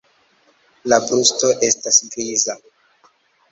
[0.93, 2.59] La brusto estas griza.